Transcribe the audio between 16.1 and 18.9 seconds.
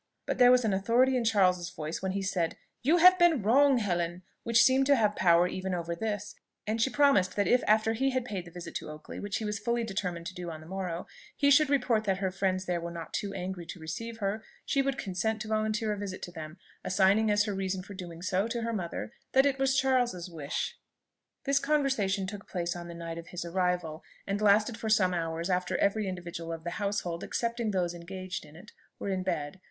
to them, assigning as her reason for doing so, to her